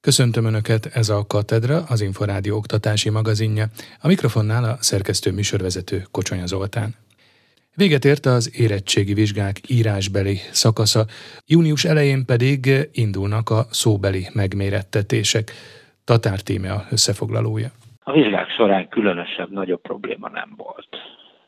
[0.00, 3.66] Köszöntöm Önöket, ez a Katedra, az Inforádió oktatási magazinja.
[4.02, 6.94] A mikrofonnál a szerkesztő műsorvezető Kocsonya Zoltán.
[7.76, 11.04] Véget ért az érettségi vizsgák írásbeli szakasza,
[11.46, 15.52] június elején pedig indulnak a szóbeli megmérettetések.
[16.04, 17.68] Tatár Tíme összefoglalója.
[18.02, 20.88] A vizsgák során különösebb nagyobb probléma nem volt.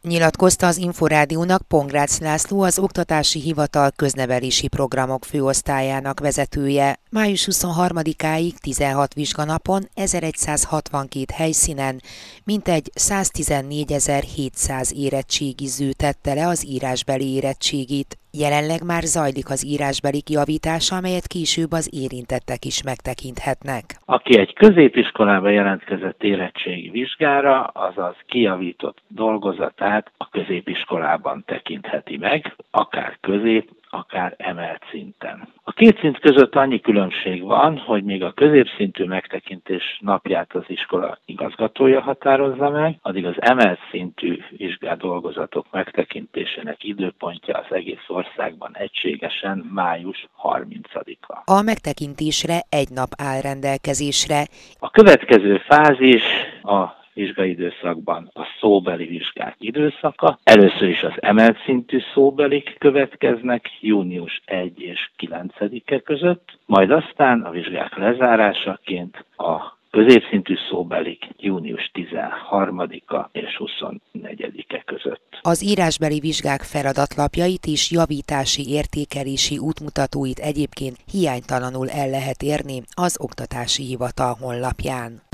[0.03, 7.01] Nyilatkozta az Inforádiónak Pongrácz László, az Oktatási Hivatal köznevelési programok főosztályának vezetője.
[7.11, 12.03] Május 23-áig 16 vizsganapon 1162 helyszínen
[12.45, 18.20] mintegy 114.700 érettségiző tette le az írásbeli érettségit.
[18.33, 23.85] Jelenleg már zajlik az írásbeli kiavítása, amelyet később az érintettek is megtekinthetnek.
[24.05, 33.71] Aki egy középiskolába jelentkezett érettségi vizsgára, azaz kiavított dolgozatát a középiskolában tekintheti meg, akár közép,
[33.91, 35.49] akár emelt szinten.
[35.63, 41.19] A két szint között annyi különbség van, hogy még a középszintű megtekintés napját az iskola
[41.25, 50.29] igazgatója határozza meg, addig az emelt szintű vizsgádolgozatok megtekintésének időpontja az egész országban egységesen május
[50.43, 51.53] 30-a.
[51.53, 54.47] A megtekintésre egy nap áll rendelkezésre.
[54.79, 56.23] A következő fázis
[56.63, 60.39] a vizsgaidőszakban a szóbeli vizsgák időszaka.
[60.43, 67.51] Először is az emelt szintű szóbelik következnek június 1 és 9-e között, majd aztán a
[67.51, 75.39] vizsgák lezárásaként a középszintű szóbelik június 13-a és 24-e között.
[75.41, 83.83] Az írásbeli vizsgák feladatlapjait és javítási értékelési útmutatóit egyébként hiánytalanul el lehet érni az Oktatási
[83.83, 85.30] Hivatal honlapján.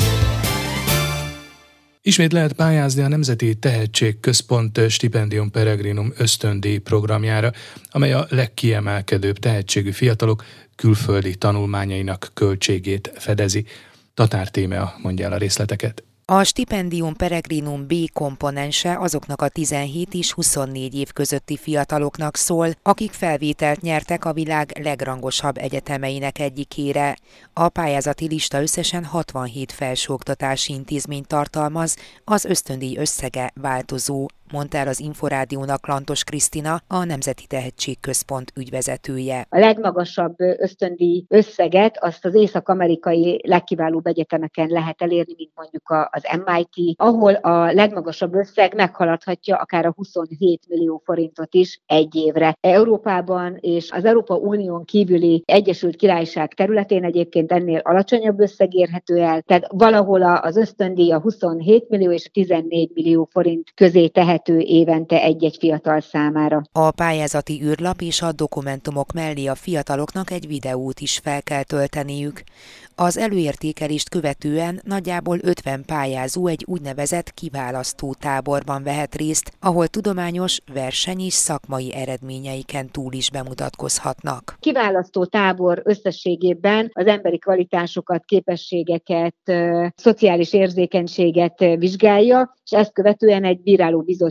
[2.07, 7.53] Ismét lehet pályázni a Nemzeti Tehetségközpont Stipendium Peregrinum ösztöndíj programjára,
[7.91, 10.45] amely a legkiemelkedőbb tehetségű fiatalok
[10.77, 13.65] külföldi tanulmányainak költségét fedezi.
[14.15, 16.06] Tatár Témea mondja el a részleteket.
[16.33, 23.13] A stipendium peregrinum B komponense azoknak a 17 és 24 év közötti fiataloknak szól, akik
[23.13, 27.17] felvételt nyertek a világ legrangosabb egyetemeinek egyikére.
[27.53, 35.01] A pályázati lista összesen 67 felsőoktatási intézményt tartalmaz, az ösztöndíj összege változó mondta el az
[35.01, 39.47] Inforádiónak Lantos Krisztina, a Nemzeti Tehetségközpont ügyvezetője.
[39.49, 46.95] A legmagasabb ösztöndíj összeget azt az észak-amerikai legkiválóbb egyetemeken lehet elérni, mint mondjuk az MIT,
[47.01, 52.57] ahol a legmagasabb összeg meghaladhatja akár a 27 millió forintot is egy évre.
[52.61, 59.41] Európában és az Európa Unión kívüli Egyesült Királyság területén egyébként ennél alacsonyabb összeg érhető el,
[59.41, 64.59] tehát valahol az ösztöndíj a 27 millió és a 14 millió forint közé tehet elérhető
[64.59, 66.63] évente egy-egy fiatal számára.
[66.73, 72.43] A pályázati űrlap és a dokumentumok mellé a fiataloknak egy videót is fel kell tölteniük.
[72.99, 81.21] Az előértékelést követően nagyjából 50 pályázó egy úgynevezett kiválasztó táborban vehet részt, ahol tudományos, verseny
[81.21, 84.57] és szakmai eredményeiken túl is bemutatkozhatnak.
[84.61, 89.37] Kiválasztó tábor összességében az emberi kvalitásokat, képességeket,
[89.97, 94.26] szociális érzékenységet vizsgálja, és ezt követően egy bíráló bizottság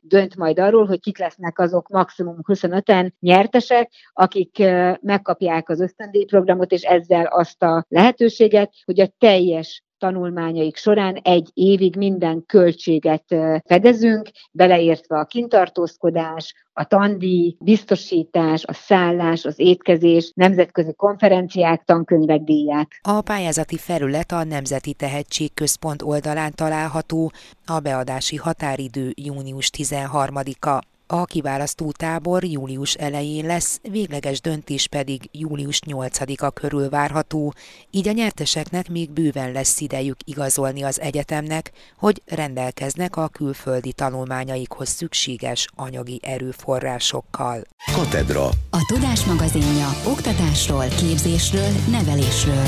[0.00, 4.62] dönt majd arról, hogy kik lesznek azok maximum 25-en nyertesek, akik
[5.00, 11.96] megkapják az ösztöndíjprogramot, és ezzel azt a lehetőséget, hogy a teljes tanulmányaik során egy évig
[11.96, 13.24] minden költséget
[13.64, 22.88] fedezünk, beleértve a kintartózkodás, a tandíj, biztosítás, a szállás, az étkezés, nemzetközi konferenciák, tankönyvek díját.
[23.02, 27.32] A pályázati felület a Nemzeti Tehetségközpont oldalán található,
[27.66, 30.91] a beadási határidő június 13-a.
[31.14, 37.54] A kiválasztó tábor július elején lesz, végleges döntés pedig július 8-a körül várható,
[37.90, 44.88] így a nyerteseknek még bőven lesz idejük igazolni az egyetemnek, hogy rendelkeznek a külföldi tanulmányaikhoz
[44.88, 47.62] szükséges anyagi erőforrásokkal.
[47.92, 48.44] Katedra.
[48.70, 52.66] A Tudás magazinja oktatásról, képzésről, nevelésről.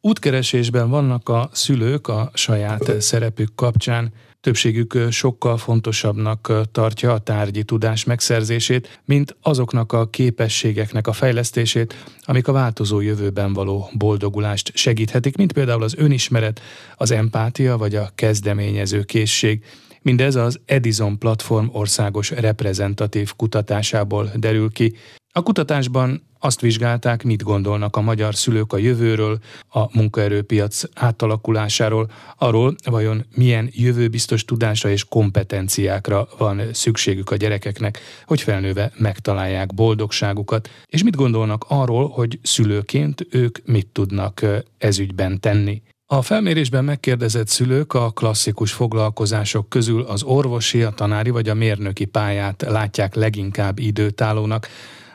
[0.00, 4.12] Útkeresésben vannak a szülők a saját szerepük kapcsán.
[4.46, 12.48] Többségük sokkal fontosabbnak tartja a tárgyi tudás megszerzését, mint azoknak a képességeknek a fejlesztését, amik
[12.48, 16.60] a változó jövőben való boldogulást segíthetik, mint például az önismeret,
[16.96, 19.64] az empátia vagy a kezdeményező készség.
[20.02, 24.94] Mindez az Edison platform országos reprezentatív kutatásából derül ki.
[25.36, 29.38] A kutatásban azt vizsgálták, mit gondolnak a magyar szülők a jövőről,
[29.68, 38.40] a munkaerőpiac átalakulásáról, arról, vajon milyen jövőbiztos tudásra és kompetenciákra van szükségük a gyerekeknek, hogy
[38.40, 44.46] felnőve megtalálják boldogságukat, és mit gondolnak arról, hogy szülőként ők mit tudnak
[44.78, 45.82] ezügyben tenni.
[46.06, 52.04] A felmérésben megkérdezett szülők a klasszikus foglalkozások közül az orvosi, a tanári vagy a mérnöki
[52.04, 54.68] pályát látják leginkább időtállónak,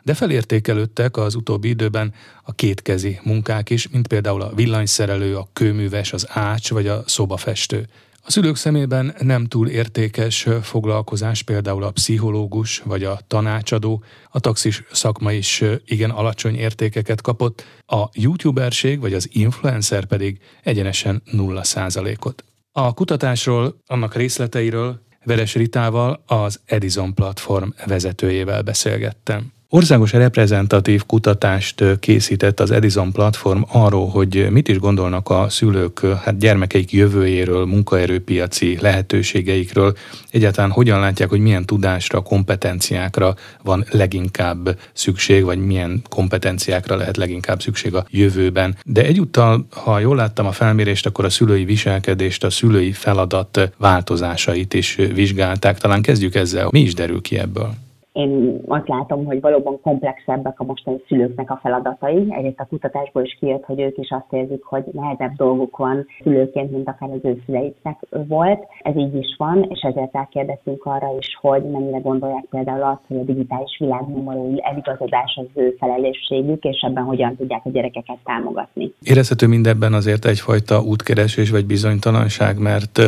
[0.04, 2.14] de felértékelődtek az utóbbi időben
[2.44, 7.88] a kétkezi munkák is, mint például a villanyszerelő, a kőműves, az ács vagy a szobafestő.
[8.24, 14.84] A szülők szemében nem túl értékes foglalkozás például a pszichológus vagy a tanácsadó, a taxis
[14.92, 22.44] szakma is igen alacsony értékeket kapott, a youtuberség vagy az influencer pedig egyenesen nulla százalékot.
[22.72, 29.52] A kutatásról, annak részleteiről Veres Ritával, az Edison platform vezetőjével beszélgettem.
[29.74, 36.38] Országos reprezentatív kutatást készített az Edison platform arról, hogy mit is gondolnak a szülők hát
[36.38, 39.98] gyermekeik jövőjéről, munkaerőpiaci lehetőségeikről,
[40.32, 47.62] egyáltalán hogyan látják, hogy milyen tudásra, kompetenciákra van leginkább szükség, vagy milyen kompetenciákra lehet leginkább
[47.62, 48.78] szükség a jövőben.
[48.86, 54.74] De egyúttal, ha jól láttam a felmérést, akkor a szülői viselkedést, a szülői feladat változásait
[54.74, 55.78] is vizsgálták.
[55.78, 56.68] Talán kezdjük ezzel.
[56.72, 57.74] Mi is derül ki ebből?
[58.14, 62.26] Én azt látom, hogy valóban komplexebbek a mostani szülőknek a feladatai.
[62.30, 66.72] Egyrészt a kutatásból is kijött, hogy ők is azt érzik, hogy nehezebb dolguk van szülőként,
[66.72, 68.64] mint akár az ő szüleiknek volt.
[68.82, 73.18] Ez így is van, és ezért rákérdeztünk arra is, hogy mennyire gondolják például azt, hogy
[73.18, 78.94] a digitális világban való eligazodás az ő felelősségük, és ebben hogyan tudják a gyerekeket támogatni.
[79.02, 83.00] Érezhető mindebben azért egyfajta útkeresés vagy bizonytalanság, mert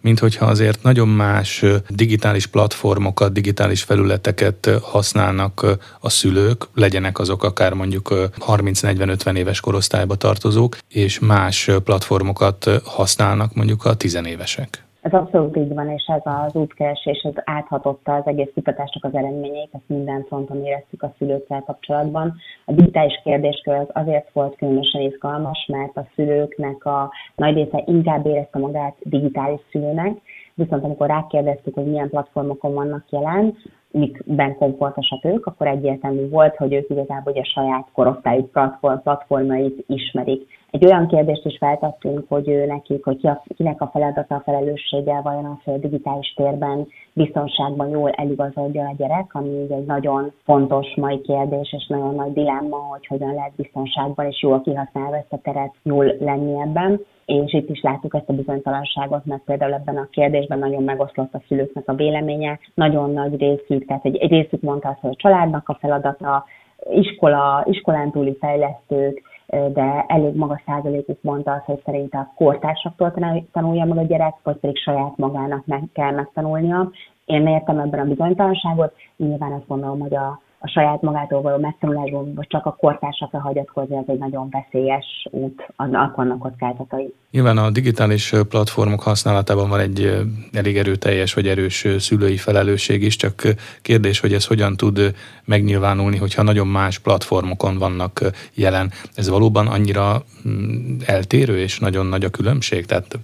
[0.00, 5.60] minthogyha azért nagyon más digitális platformokat, digitális felületeket amiket használnak
[6.00, 8.08] a szülők, legyenek azok akár mondjuk
[8.46, 14.84] 30-40-50 éves korosztályba tartozók, és más platformokat használnak mondjuk a tizenévesek.
[15.00, 19.68] Ez abszolút így van, és ez az útkeresés ez áthatotta az egész kutatásnak az eredményeit,
[19.72, 22.34] ezt minden fronton éreztük a szülőkkel kapcsolatban.
[22.64, 28.26] A digitális kérdéskör az azért volt különösen izgalmas, mert a szülőknek a nagy része inkább
[28.26, 30.12] érezte magát digitális szülőnek,
[30.54, 33.56] viszont amikor rákérdeztük, hogy milyen platformokon vannak jelen,
[33.92, 40.60] mikben komfortosak ők, akkor egyértelmű volt, hogy ők igazából a saját korosztályuk platform, platformait ismerik.
[40.70, 44.42] Egy olyan kérdést is feltettünk, hogy ő nekik, hogy ki a, kinek a feladata, a
[44.44, 50.32] felelőssége vajon az, hogy a digitális térben biztonságban jól eligazodjon a gyerek, ami egy nagyon
[50.44, 55.32] fontos mai kérdés, és nagyon nagy dilemma, hogy hogyan lehet biztonságban és jól kihasználva ezt
[55.32, 59.96] a teret jól lenni ebben és itt is láttuk ezt a bizonytalanságot, mert például ebben
[59.96, 64.60] a kérdésben nagyon megoszlott a szülőknek a véleménye, nagyon nagy részük, tehát egy, egy részük
[64.60, 66.44] mondta azt, hogy a családnak a feladata,
[66.90, 73.14] iskola, iskolán túli fejlesztők, de elég magas százalékuk mondta azt, hogy szerint a kortársaktól
[73.52, 76.90] tanulja meg a gyerek, vagy pedig saját magának meg kell megtanulnia.
[77.24, 82.34] Én értem ebben a bizonytalanságot, nyilván azt gondolom, hogy a, a saját magától való megtanulásban,
[82.34, 87.14] vagy csak a kortársakra hagyatkozni, ez egy nagyon veszélyes út, annak vannak kockázatai.
[87.30, 93.42] Nyilván a digitális platformok használatában van egy elég erőteljes vagy erős szülői felelősség is, csak
[93.82, 95.14] kérdés, hogy ez hogyan tud
[95.44, 98.20] megnyilvánulni, hogyha nagyon más platformokon vannak
[98.54, 98.90] jelen.
[99.14, 102.86] Ez valóban annyira mm, eltérő és nagyon nagy a különbség?
[102.86, 103.18] Tehát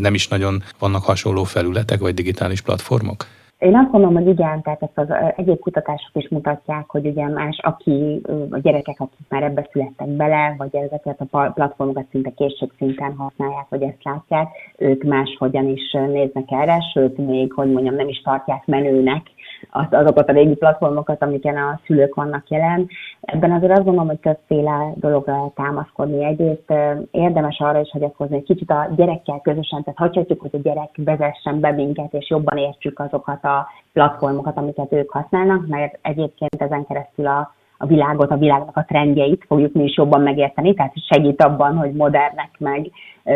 [0.00, 3.26] nem is nagyon vannak hasonló felületek vagy digitális platformok?
[3.66, 7.58] Én azt gondolom, hogy igen, tehát ezt az egyéb kutatások is mutatják, hogy ugye más,
[7.62, 8.20] aki
[8.50, 13.82] a gyerekek, akik már ebbe születtek bele, vagy ezeket a platformokat szinte készségszinten használják, vagy
[13.82, 19.22] ezt látják, ők máshogyan is néznek erre, sőt, még, hogy mondjam, nem is tartják menőnek
[19.70, 22.88] az, azokat a régi platformokat, amiken a szülők vannak jelen.
[23.20, 26.24] Ebben azért azt gondolom, hogy többféle dologra támaszkodni.
[26.24, 26.72] Egyrészt
[27.10, 31.60] érdemes arra is hagyatkozni, egy kicsit a gyerekkel közösen, tehát hagyhatjuk, hogy a gyerek vezessen
[31.60, 37.26] be minket, és jobban értsük azokat a platformokat, amiket ők használnak, mert egyébként ezen keresztül
[37.26, 41.76] a a világot, a világnak a trendjeit fogjuk mi is jobban megérteni, tehát segít abban,
[41.76, 42.90] hogy modernek meg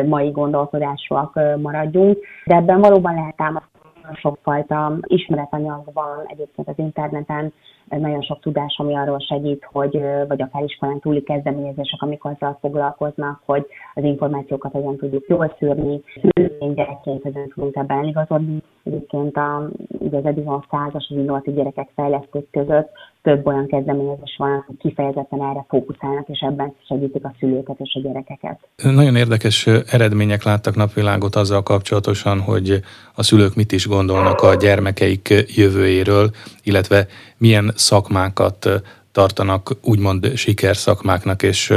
[0.07, 2.19] mai gondolkodásúak maradjunk.
[2.45, 3.80] De ebben valóban lehet támaszkodni
[4.15, 7.53] sokfajta ismeretanyag van egyébként az interneten,
[7.99, 13.41] nagyon sok tudás, ami arról segít, hogy vagy akár iskolán túli kezdeményezések, amik azzal foglalkoznak,
[13.45, 18.63] hogy az információkat hogyan tudjuk jól szűrni, szülőként gyerekként ezen tudunk ebben eligazodni.
[18.83, 22.91] Egyébként a, ugye az Edison százas, az innovatív gyerekek fejlesztők között
[23.23, 28.01] több olyan kezdeményezés van, hogy kifejezetten erre fókuszálnak, és ebben segítik a szülőket és a
[28.01, 28.59] gyerekeket.
[28.83, 32.81] Nagyon érdekes eredmények láttak napvilágot azzal kapcsolatosan, hogy
[33.15, 36.31] a szülők mit is gondolnak a gyermekeik jövőjéről,
[36.63, 38.69] illetve milyen szakmákat
[39.13, 41.73] tartanak úgymond sikerszakmáknak, és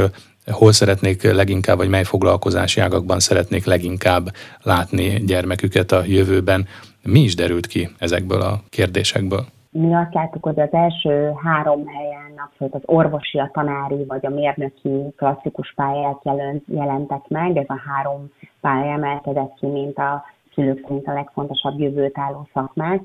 [0.52, 4.32] hol szeretnék leginkább, vagy mely foglalkozási ágakban szeretnék leginkább
[4.62, 6.68] látni gyermeküket a jövőben.
[7.02, 9.46] Mi is derült ki ezekből a kérdésekből?
[9.74, 14.30] Mi azt láttuk, hogy az első három helyen abszolút az orvosi, a tanári vagy a
[14.30, 16.18] mérnöki klasszikus pályák
[16.66, 17.58] jelentek meg.
[17.58, 23.02] Ez a három pálya emelkedett ki, mint a szülők szerint a legfontosabb jövőt álló szakmák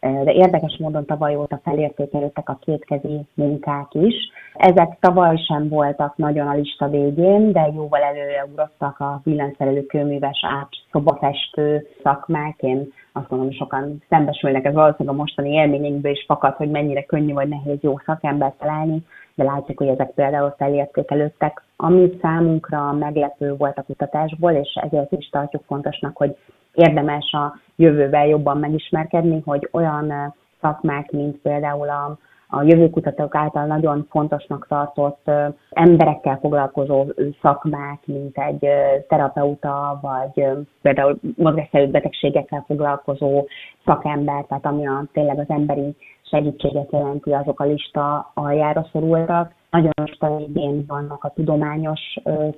[0.00, 4.14] de érdekes módon tavaly óta felértékelődtek a kétkezi munkák is.
[4.54, 10.44] Ezek tavaly sem voltak nagyon a lista végén, de jóval előre ugrottak a villanyszerelő kőműves
[10.60, 12.58] ács szobafestő szakmák.
[12.58, 17.32] Én azt gondolom, sokan szembesülnek, ez valószínűleg a mostani élményünkből is fakad, hogy mennyire könnyű
[17.32, 19.02] vagy nehéz jó szakembert találni,
[19.34, 21.62] de látjuk, hogy ezek például felértékelődtek.
[21.76, 26.36] Ami számunkra meglepő volt a kutatásból, és ezért is tartjuk fontosnak, hogy
[26.74, 32.18] érdemes a jövővel jobban megismerkedni, hogy olyan szakmák, mint például a,
[32.50, 35.30] a jövőkutatók által nagyon fontosnak tartott
[35.70, 37.04] emberekkel foglalkozó
[37.42, 38.66] szakmák, mint egy
[39.08, 40.46] terapeuta, vagy
[40.82, 43.46] például mozgásszerű betegségekkel foglalkozó
[43.84, 49.52] szakember, tehát ami a, tényleg az emberi segítséget jelenti, azok a lista aljára szorultak.
[49.70, 52.00] Nagyon stabilén vannak a tudományos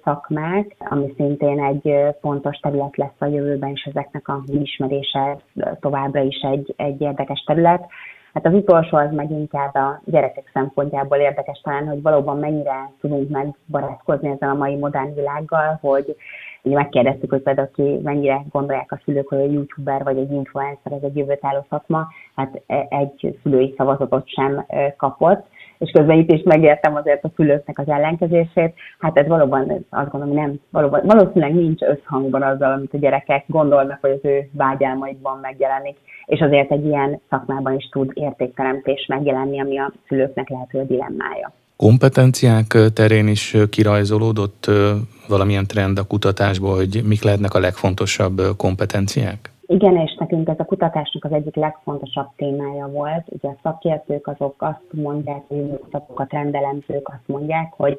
[0.05, 5.39] szakmák, ami szintén egy fontos terület lesz a jövőben, és ezeknek a ismerése
[5.81, 7.87] továbbra is egy, egy érdekes terület.
[8.35, 13.29] Hát az utolsó az meg inkább a gyerekek szempontjából érdekes talán, hogy valóban mennyire tudunk
[13.29, 16.17] megbarátkozni ezzel a mai modern világgal, hogy
[16.65, 20.93] Ugye megkérdeztük, hogy például ki mennyire gondolják a szülők, hogy egy youtuber vagy egy influencer
[20.93, 25.47] ez egy jövőt álló szakma, hát e, egy szülői szavazatot sem kapott,
[25.83, 28.75] és közben itt is megértem azért a szülőknek az ellenkezését.
[28.99, 33.99] Hát ez valóban azt gondolom, nem, valóban, valószínűleg nincs összhangban azzal, amit a gyerekek gondolnak,
[34.01, 35.97] hogy az ő vágyálmaikban megjelenik,
[36.27, 41.53] és azért egy ilyen szakmában is tud értékteremtés megjelenni, ami a szülőknek lehető a dilemmája
[41.77, 44.71] kompetenciák terén is kirajzolódott
[45.29, 49.52] valamilyen trend a kutatásból, hogy mik lehetnek a legfontosabb kompetenciák?
[49.67, 53.25] Igen, és nekünk ez a kutatásnak az egyik legfontosabb témája volt.
[53.29, 55.43] Ugye a szakértők azok azt mondják,
[56.15, 57.99] a trendelemzők azt mondják, hogy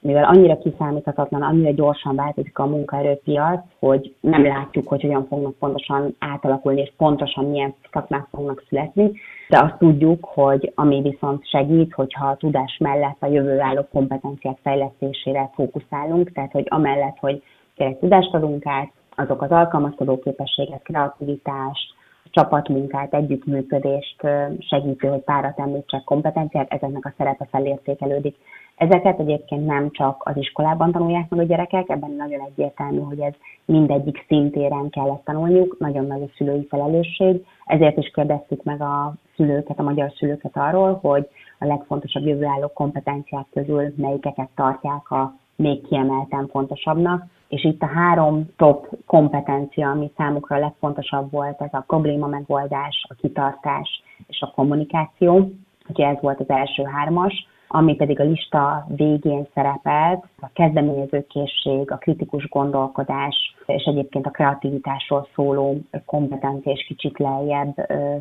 [0.00, 6.16] mivel annyira kiszámíthatatlan, annyira gyorsan változik a munkaerőpiac, hogy nem látjuk, hogy hogyan fognak pontosan
[6.18, 9.12] átalakulni, és pontosan milyen szakmák fognak születni,
[9.48, 15.50] de azt tudjuk, hogy ami viszont segít, hogyha a tudás mellett a jövő kompetenciák fejlesztésére
[15.54, 17.42] fókuszálunk, tehát hogy amellett, hogy
[17.76, 21.94] tényleg tudást adunk át, azok az alkalmazkodó képességet, kreativitást,
[22.30, 24.22] csapatmunkát, együttműködést
[24.58, 28.36] segítő, hogy párat említsek kompetenciát, ezeknek a szerepe felértékelődik.
[28.76, 33.32] Ezeket egyébként nem csak az iskolában tanulják meg a gyerekek, ebben nagyon egyértelmű, hogy ez
[33.64, 39.78] mindegyik szintéren kellett tanulniuk, nagyon nagy a szülői felelősség, ezért is kérdeztük meg a szülőket,
[39.78, 46.48] a magyar szülőket arról, hogy a legfontosabb jövőálló kompetenciák közül melyikeket tartják a még kiemelten
[46.48, 52.26] fontosabbnak, és itt a három top kompetencia, ami számukra a legfontosabb volt, ez a probléma
[52.26, 55.50] megoldás, a kitartás és a kommunikáció.
[55.88, 61.96] Ugye ez volt az első hármas, ami pedig a lista végén szerepelt, a kezdeményezőkészség, a
[61.96, 67.74] kritikus gondolkodás, és egyébként a kreativitásról szóló kompetencia is kicsit lejjebb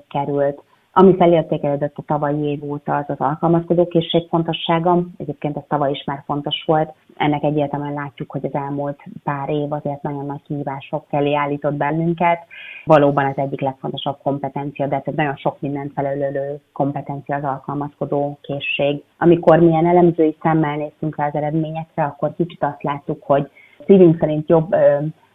[0.07, 0.61] került.
[0.97, 5.03] Ami felértékelődött a tavalyi év óta, az az alkalmazkodó készség fontossága.
[5.17, 6.93] Egyébként ez tavaly is már fontos volt.
[7.17, 12.45] Ennek egyértelműen látjuk, hogy az elmúlt pár év azért nagyon nagy kihívások elé állított bennünket.
[12.85, 18.37] Valóban az egyik legfontosabb kompetencia, de ez egy nagyon sok mindent felelőlő kompetencia az alkalmazkodó
[18.41, 19.03] készség.
[19.17, 23.49] Amikor milyen elemzői szemmel néztünk rá az eredményekre, akkor kicsit azt láttuk, hogy
[23.85, 24.75] szívünk szerint jobb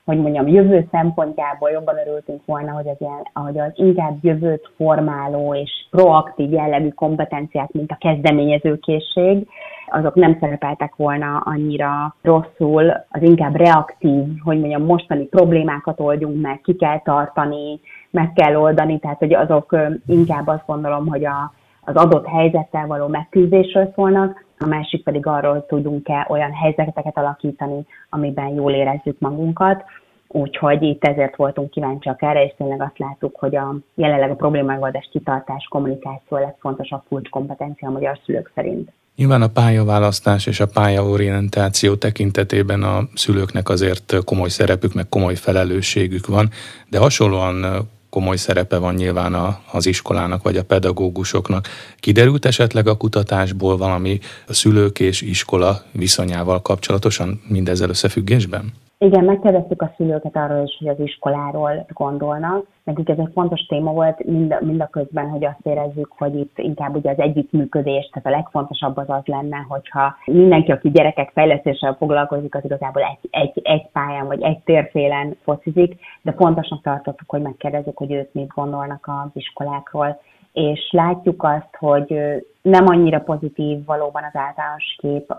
[0.04, 5.54] hogy mondjam, jövő szempontjából jobban örültünk volna, hogy az, ilyen, ahogy az inkább jövőt formáló
[5.54, 9.46] és proaktív jellegű kompetenciák, mint a kezdeményezőkészség,
[9.90, 16.60] azok nem szerepeltek volna annyira rosszul, az inkább reaktív, hogy mondjam, mostani problémákat oldjunk meg,
[16.60, 17.80] ki kell tartani,
[18.10, 19.76] meg kell oldani, tehát hogy azok
[20.06, 25.66] inkább azt gondolom, hogy a, az adott helyzettel való megküzdésről szólnak, a másik pedig arról,
[25.66, 29.84] tudunk-e olyan helyzeteket alakítani, amiben jól érezzük magunkat.
[30.28, 35.08] Úgyhogy itt ezért voltunk kíváncsiak erre, és tényleg azt láttuk, hogy a jelenleg a problémagoldás
[35.12, 38.92] kitartás, kommunikáció a legfontosabb kulcskompetencia a magyar szülők szerint.
[39.16, 46.26] Nyilván a pályaválasztás és a pályaorientáció tekintetében a szülőknek azért komoly szerepük, meg komoly felelősségük
[46.26, 46.48] van,
[46.88, 51.68] de hasonlóan komoly szerepe van nyilván a, az iskolának vagy a pedagógusoknak.
[51.96, 58.72] Kiderült esetleg a kutatásból valami a szülők és iskola viszonyával kapcsolatosan mindezzel összefüggésben?
[59.04, 62.66] Igen, megkérdeztük a szülőket arról is, hogy az iskoláról gondolnak.
[62.84, 66.58] Nekik ez egy fontos téma volt, mind, mind a közben, hogy azt érezzük, hogy itt
[66.58, 71.94] inkább ugye az együttműködés, tehát a legfontosabb az az lenne, hogyha mindenki, aki gyerekek fejlesztéssel
[71.94, 77.42] foglalkozik, az igazából egy, egy, egy pályán vagy egy térfélen focizik, de fontosnak tartottuk, hogy
[77.42, 80.20] megkérdezzük, hogy ők mit gondolnak az iskolákról
[80.52, 82.14] és látjuk azt, hogy
[82.62, 85.34] nem annyira pozitív valóban az általános kép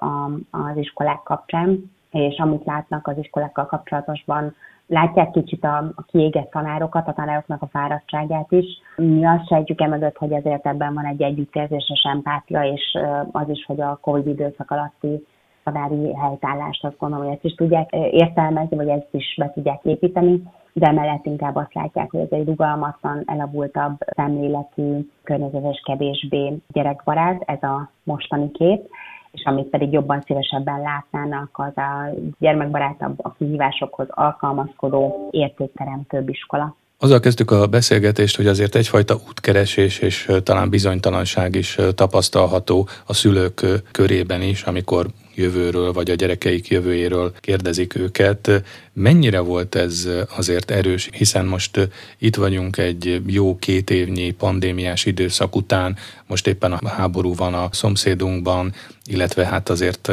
[0.51, 4.55] az iskolák kapcsán, és amit látnak az iskolákkal kapcsolatosban,
[4.87, 8.65] látják kicsit a, a kiégett tanárokat, a tanároknak a fáradtságát is.
[8.95, 12.97] Mi azt sejtjük emögött, hogy ezért ebben van egy együttérzéses empátia, és
[13.31, 15.25] az is, hogy a Covid időszak alatti
[15.63, 20.43] tanári helytállást azt gondolom, hogy ezt is tudják értelmezni, vagy ezt is be tudják építeni,
[20.73, 27.63] de emellett inkább azt látják, hogy ez egy rugalmatlan, elavultabb szemléletű, környezetes, kevésbé gyerekbarát, ez
[27.63, 28.89] a mostani kép
[29.31, 36.75] és amit pedig jobban szívesebben látnának, az a gyermekbarátabb, a kihívásokhoz alkalmazkodó, értékteremtőbb iskola.
[36.97, 43.65] Azzal kezdtük a beszélgetést, hogy azért egyfajta útkeresés és talán bizonytalanság is tapasztalható a szülők
[43.91, 48.63] körében is, amikor jövőről, vagy a gyerekeik jövőjéről kérdezik őket.
[48.93, 50.07] Mennyire volt ez
[50.37, 55.95] azért erős, hiszen most itt vagyunk egy jó két évnyi pandémiás időszak után,
[56.27, 58.73] most éppen a háború van a szomszédunkban,
[59.05, 60.11] illetve hát azért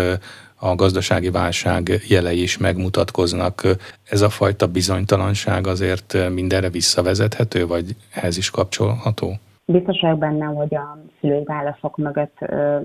[0.61, 3.63] a gazdasági válság jelei is megmutatkoznak.
[4.05, 9.39] Ez a fajta bizonytalanság azért mindenre visszavezethető, vagy ehhez is kapcsolható?
[9.65, 12.37] Biztos vagyok benne, hogy a szülői válaszok mögött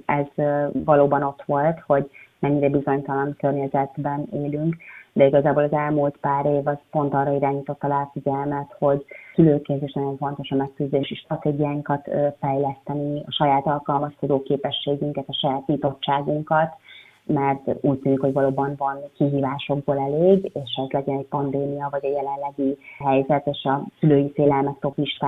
[0.05, 0.25] ez
[0.71, 2.09] valóban ott volt, hogy
[2.43, 4.75] mennyire bizonytalan környezetben élünk,
[5.13, 9.93] de igazából az elmúlt pár év az pont arra irányította a figyelmet, hogy szülőként is
[9.93, 12.09] nagyon fontos a megküzdési stratégiánkat
[12.39, 16.75] fejleszteni, a saját alkalmazkodó képességünket, a saját nyitottságunkat,
[17.25, 22.09] mert úgy tűnik, hogy valóban van kihívásokból elég, és ez legyen egy pandémia, vagy a
[22.09, 25.19] jelenlegi helyzet, és a szülői félelmek top is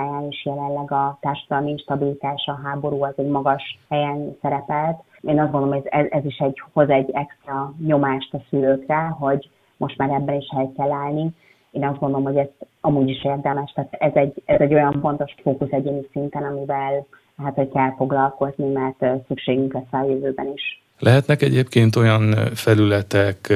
[0.44, 5.04] jelenleg a társadalmi instabilitás, a háború az egy magas helyen szerepelt.
[5.22, 9.50] Én azt gondolom, hogy ez, ez is egy, hoz egy extra nyomást a szülőkre, hogy
[9.78, 11.34] most már ebben is hely kell állni.
[11.72, 12.50] Én azt gondolom, hogy ez
[12.82, 17.06] amúgy is érdemes, tehát ez egy, ez egy olyan fontos fókusz egyéni szinten, amivel
[17.38, 20.85] hát, hogy kell foglalkozni, mert szükségünk lesz a jövőben is.
[21.06, 23.54] Lehetnek egyébként olyan felületek,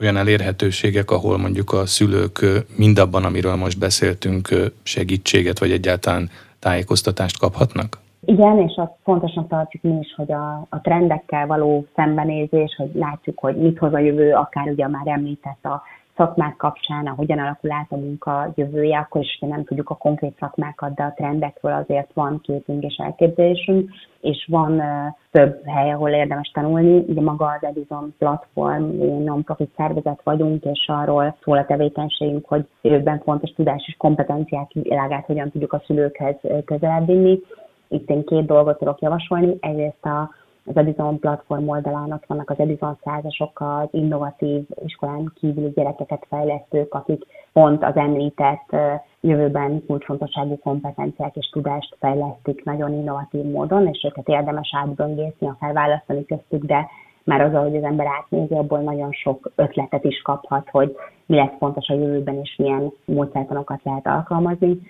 [0.00, 2.44] olyan elérhetőségek, ahol mondjuk a szülők
[2.76, 4.48] mindabban, amiről most beszéltünk,
[4.82, 7.98] segítséget vagy egyáltalán tájékoztatást kaphatnak?
[8.24, 13.38] Igen, és azt fontosnak tartjuk mi is, hogy a, a trendekkel való szembenézés, hogy látjuk,
[13.38, 15.82] hogy mit hoz a jövő, akár ugye már említett a
[16.20, 20.36] szakmák kapcsán, a hogyan alakul át a munka jövője, akkor is, nem tudjuk a konkrét
[20.38, 24.82] szakmákat, de a trendekről azért van képünk és elképzelésünk, és van
[25.30, 27.04] több hely, ahol érdemes tanulni.
[27.08, 28.84] Ugye maga az Edison platform,
[29.24, 35.26] non-profit szervezet vagyunk, és arról szól a tevékenységünk, hogy jövőben fontos tudás és kompetenciák világát
[35.26, 37.40] hogyan tudjuk a szülőkhez közelebb vinni.
[37.88, 39.56] Itt én két dolgot tudok javasolni.
[39.60, 40.30] Egyrészt a
[40.70, 46.94] az Edison platform oldalán ott vannak az Edison százasok, az innovatív iskolán kívüli gyerekeket fejlesztők,
[46.94, 48.76] akik pont az említett
[49.20, 56.24] jövőben kulcsfontosságú kompetenciák és tudást fejlesztik nagyon innovatív módon, és őket érdemes átböngészni, akár választani
[56.24, 56.88] köztük, de
[57.24, 61.56] már az, ahogy az ember átnézi, abból nagyon sok ötletet is kaphat, hogy mi lesz
[61.58, 64.80] fontos a jövőben, és milyen módszertanokat lehet alkalmazni.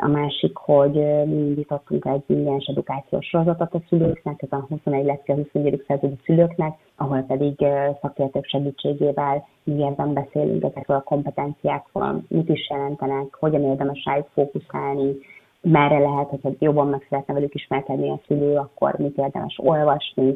[0.00, 0.92] A másik, hogy
[1.24, 5.84] mi indítottunk egy ingyenes edukációs sorozatot a szülőknek, ez a 21 lecke 21.
[5.86, 7.64] századi szülőknek, ahol pedig
[8.00, 15.14] szakértők segítségével nyilván beszélünk ezekről a kompetenciákról, mit is jelentenek, hogyan érdemes rájuk fókuszálni,
[15.60, 20.34] merre lehet, hogyha jobban meg szeretne velük ismerkedni a szülő, akkor mit érdemes olvasni,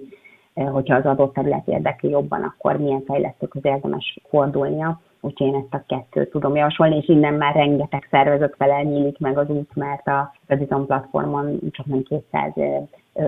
[0.55, 5.75] hogyha az adott terület érdekli jobban, akkor milyen fejlesztők az érdemes fordulnia úgyhogy én ezt
[5.75, 10.07] a kettőt tudom javasolni, és innen már rengeteg szervezet vele nyílik meg az út, mert
[10.07, 12.53] a Redizon platformon csak nem 200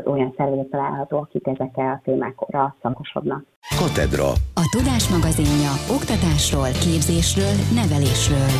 [0.04, 3.44] olyan szervezet található, akik ezekkel a témákra szakosodnak.
[3.78, 4.28] Katedra.
[4.54, 8.52] A Tudás magazinja oktatásról, képzésről, nevelésről.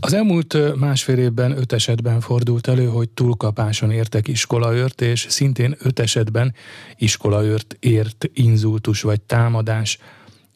[0.00, 5.98] Az elmúlt másfél évben öt esetben fordult elő, hogy túlkapáson értek iskolaőrt, és szintén öt
[5.98, 6.54] esetben
[6.96, 9.98] iskolaőrt ért inzultus vagy támadás.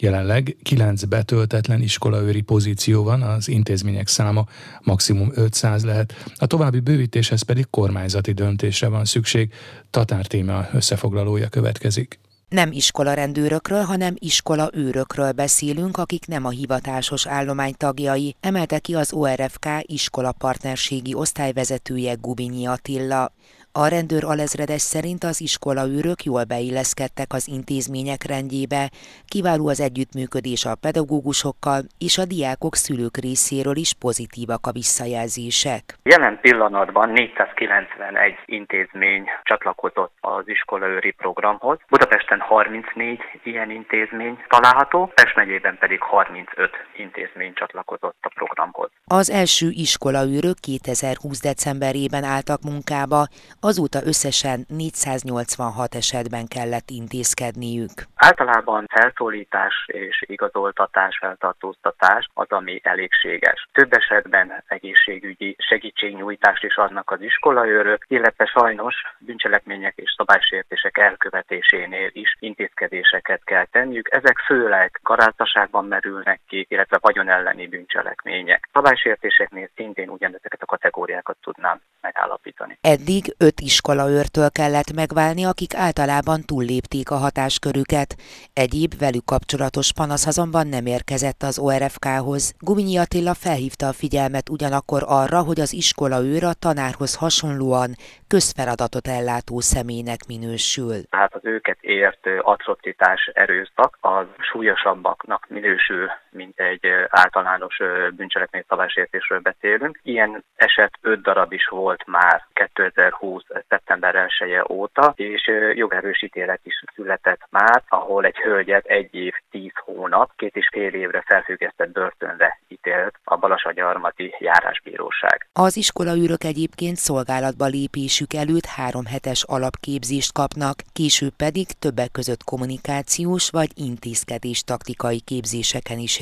[0.03, 4.47] Jelenleg 9 betöltetlen iskolaőri pozíció van, az intézmények száma
[4.81, 6.15] maximum 500 lehet.
[6.37, 9.53] A további bővítéshez pedig kormányzati döntésre van szükség.
[9.91, 12.19] Tatár téma összefoglalója következik.
[12.49, 19.13] Nem iskolarendőrökről, hanem iskola őrökről beszélünk, akik nem a hivatásos állomány tagjai, emelte ki az
[19.13, 23.33] ORFK iskola partnerségi osztályvezetője Gubinyi Attila.
[23.75, 28.91] A rendőr alezredes szerint az iskolaőrök jól beilleszkedtek az intézmények rendjébe,
[29.29, 35.83] kiváló az együttműködés a pedagógusokkal, és a diákok szülők részéről is pozitívak a visszajelzések.
[36.03, 41.79] Jelen pillanatban 491 intézmény csatlakozott az iskolaőri programhoz.
[41.89, 48.91] Budapesten 34 ilyen intézmény található, Pest megyében pedig 35 intézmény csatlakozott a programhoz.
[49.07, 51.41] Az első iskolaőrök 2020.
[51.41, 53.27] decemberében álltak munkába,
[53.65, 57.93] azóta összesen 486 esetben kellett intézkedniük.
[58.15, 63.69] Általában felszólítás és igazoltatás, feltartóztatás az, ami elégséges.
[63.73, 72.37] Több esetben egészségügyi segítségnyújtást is adnak az iskolaőrök, illetve sajnos bűncselekmények és szabálysértések elkövetésénél is
[72.39, 74.09] intézkedéseket kell tenniük.
[74.11, 78.69] Ezek főleg garázdaságban merülnek ki, illetve vagyon elleni bűncselekmények.
[78.73, 82.79] Szabálysértéseknél szintén ugyanezeket a kategóriákat tudnám megállapítani.
[82.81, 88.11] Eddig öt iskolaőrtől kellett megválni, akik általában túllépték a hatáskörüket.
[88.53, 92.55] Egyéb velük kapcsolatos panasz azonban nem érkezett az ORFK-hoz.
[92.59, 97.91] Guminyi Attila felhívta a figyelmet ugyanakkor arra, hogy az iskolaőr a tanárhoz hasonlóan
[98.29, 100.97] közfeladatot ellátó személynek minősül.
[101.11, 107.77] Tehát az őket ért atrocitás erőszak az súlyosabbaknak minősül, mint egy általános
[108.17, 109.99] bűncselekmény szabálysértésről beszélünk.
[110.03, 113.43] Ilyen eset öt darab is volt már 2020.
[113.69, 120.31] szeptember 1 óta, és jogerősítélet is született már, ahol egy hölgyet egy év, tíz hónap,
[120.37, 125.47] két és fél évre felfüggesztett börtönre ítélt a Balasagyarmati járásbíróság.
[125.53, 133.51] Az iskolaűrök egyébként szolgálatba lépésük előtt három hetes alapképzést kapnak, később pedig többek között kommunikációs
[133.51, 136.22] vagy intézkedés taktikai képzéseken is